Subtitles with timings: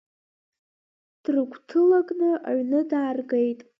[1.23, 3.59] Дрыгәҭылакны аҩны дааргеит.